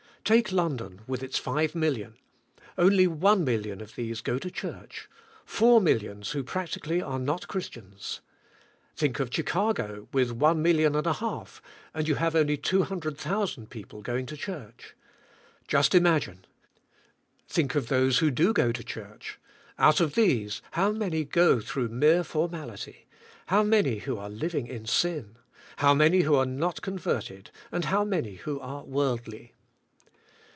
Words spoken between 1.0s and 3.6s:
with its five million, only one